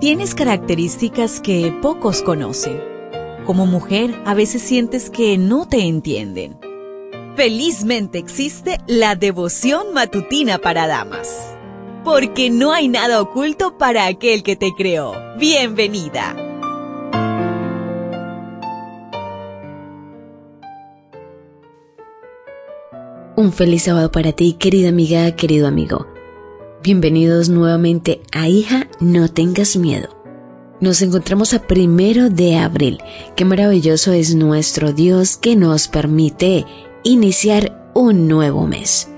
[0.00, 2.80] Tienes características que pocos conocen.
[3.44, 6.56] Como mujer, a veces sientes que no te entienden.
[7.34, 11.52] Felizmente existe la devoción matutina para damas.
[12.04, 15.14] Porque no hay nada oculto para aquel que te creó.
[15.36, 16.36] Bienvenida.
[23.34, 26.06] Un feliz sábado para ti, querida amiga, querido amigo.
[26.80, 30.16] Bienvenidos nuevamente a Hija, no tengas miedo.
[30.80, 32.98] Nos encontramos a primero de abril.
[33.34, 36.66] Qué maravilloso es nuestro Dios que nos permite
[37.02, 39.08] iniciar un nuevo mes.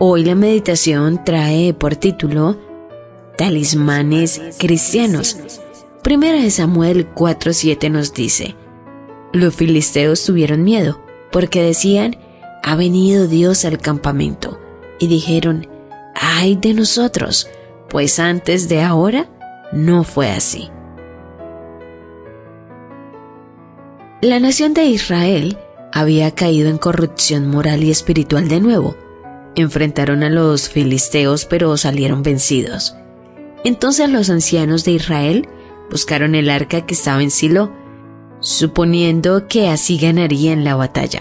[0.00, 2.58] Hoy la meditación trae por título
[3.38, 5.38] Talismanes cristianos.
[6.02, 8.56] Primera de Samuel 4:7 nos dice:
[9.32, 12.16] Los filisteos tuvieron miedo porque decían:
[12.64, 14.58] Ha venido Dios al campamento.
[14.98, 15.69] Y dijeron:
[16.14, 17.48] ay de nosotros,
[17.88, 19.28] pues antes de ahora
[19.72, 20.70] no fue así.
[24.22, 25.58] La nación de Israel
[25.92, 28.96] había caído en corrupción moral y espiritual de nuevo.
[29.56, 32.94] Enfrentaron a los filisteos pero salieron vencidos.
[33.64, 35.48] Entonces los ancianos de Israel
[35.90, 37.72] buscaron el arca que estaba en Silo,
[38.40, 41.20] suponiendo que así ganarían la batalla.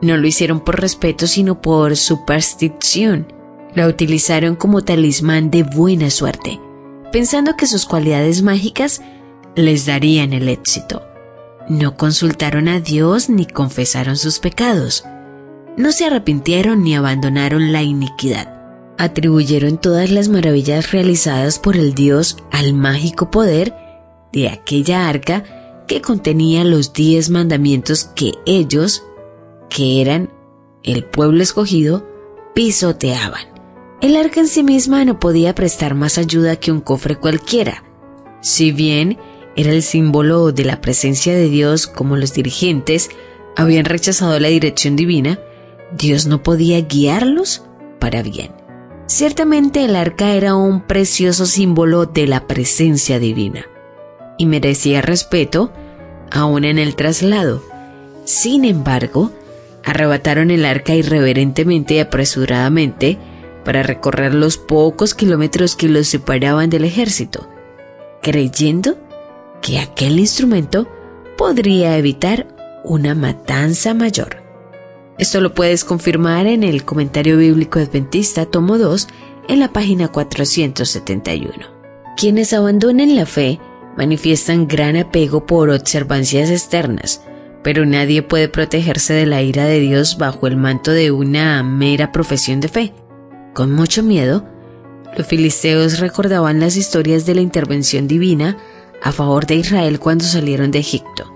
[0.00, 3.26] No lo hicieron por respeto sino por superstición
[3.74, 6.60] la utilizaron como talismán de buena suerte,
[7.10, 9.02] pensando que sus cualidades mágicas
[9.54, 11.02] les darían el éxito.
[11.68, 15.04] No consultaron a Dios ni confesaron sus pecados.
[15.76, 18.48] No se arrepintieron ni abandonaron la iniquidad.
[18.98, 23.74] Atribuyeron todas las maravillas realizadas por el Dios al mágico poder
[24.32, 25.44] de aquella arca
[25.86, 29.02] que contenía los diez mandamientos que ellos,
[29.68, 30.30] que eran
[30.82, 32.06] el pueblo escogido,
[32.54, 33.51] pisoteaban.
[34.02, 37.84] El arca en sí misma no podía prestar más ayuda que un cofre cualquiera.
[38.40, 39.16] Si bien
[39.54, 43.10] era el símbolo de la presencia de Dios como los dirigentes
[43.56, 45.38] habían rechazado la dirección divina,
[45.96, 47.62] Dios no podía guiarlos
[48.00, 48.50] para bien.
[49.06, 53.66] Ciertamente el arca era un precioso símbolo de la presencia divina
[54.36, 55.72] y merecía respeto
[56.32, 57.62] aún en el traslado.
[58.24, 59.30] Sin embargo,
[59.84, 63.18] arrebataron el arca irreverentemente y apresuradamente
[63.64, 67.48] para recorrer los pocos kilómetros que los separaban del ejército,
[68.22, 68.98] creyendo
[69.60, 70.88] que aquel instrumento
[71.36, 72.48] podría evitar
[72.84, 74.42] una matanza mayor.
[75.18, 79.08] Esto lo puedes confirmar en el comentario bíblico adventista tomo 2
[79.48, 81.52] en la página 471.
[82.16, 83.60] Quienes abandonen la fe
[83.96, 87.22] manifiestan gran apego por observancias externas,
[87.62, 92.10] pero nadie puede protegerse de la ira de Dios bajo el manto de una mera
[92.10, 92.92] profesión de fe.
[93.52, 94.46] Con mucho miedo,
[95.16, 98.56] los filisteos recordaban las historias de la intervención divina
[99.02, 101.30] a favor de Israel cuando salieron de Egipto.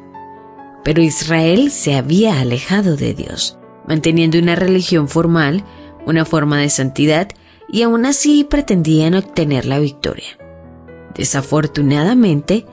[0.83, 5.65] Pero Israel se había alejado de Dios, manteniendo una religión formal,
[6.07, 7.29] una forma de santidad,
[7.69, 10.39] y aún así pretendían obtener la victoria.
[11.15, 12.65] Desafortunadamente,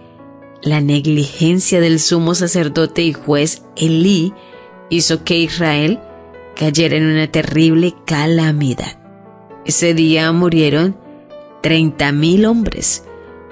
[0.61, 4.33] la negligencia del sumo sacerdote y juez Elí
[4.89, 5.99] hizo que Israel
[6.55, 9.02] cayera en una terrible calamidad.
[9.65, 10.97] Ese día murieron
[11.61, 13.03] treinta mil hombres,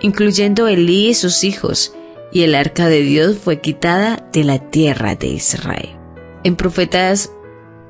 [0.01, 1.93] incluyendo Elí y sus hijos,
[2.33, 5.89] y el arca de Dios fue quitada de la tierra de Israel.
[6.43, 7.31] En Profetas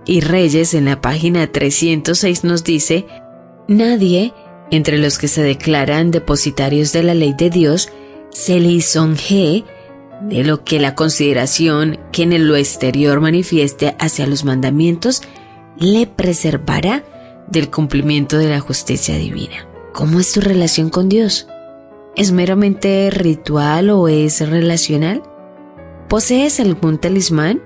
[0.06, 3.06] y Reyes, en la página 306 nos dice,
[3.68, 4.34] Nadie,
[4.72, 7.90] entre los que se declaran depositarios de la ley de Dios,
[8.30, 9.64] se lisonjee
[10.22, 15.24] de lo que la consideración que en lo exterior manifieste hacia los mandamientos
[15.78, 17.04] le preservará
[17.52, 19.68] del cumplimiento de la justicia divina.
[19.94, 21.48] ¿Cómo es tu relación con Dios?
[22.16, 25.24] ¿Es meramente ritual o es relacional?
[26.08, 27.62] ¿Posees algún talismán?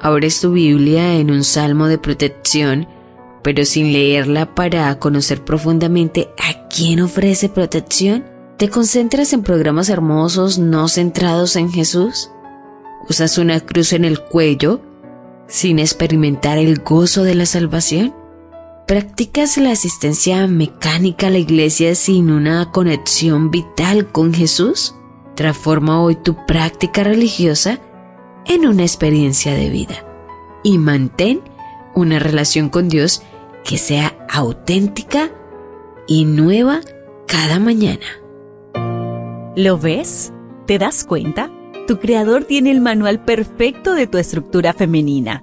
[0.00, 2.88] Abres tu Biblia en un salmo de protección,
[3.42, 8.24] pero sin leerla para conocer profundamente a quién ofrece protección.
[8.56, 12.30] ¿Te concentras en programas hermosos no centrados en Jesús?
[13.08, 14.80] ¿Usas una cruz en el cuello
[15.46, 18.14] sin experimentar el gozo de la salvación?
[18.86, 24.94] ¿Practicas la asistencia mecánica a la iglesia sin una conexión vital con Jesús?
[25.34, 27.80] Transforma hoy tu práctica religiosa
[28.46, 30.06] en una experiencia de vida
[30.62, 31.40] y mantén
[31.96, 33.22] una relación con Dios
[33.64, 35.32] que sea auténtica
[36.06, 36.80] y nueva
[37.26, 38.06] cada mañana.
[39.56, 40.32] ¿Lo ves?
[40.66, 41.50] ¿Te das cuenta?
[41.88, 45.42] Tu creador tiene el manual perfecto de tu estructura femenina